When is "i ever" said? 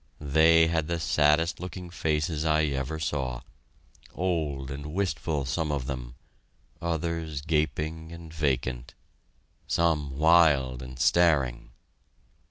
2.43-2.97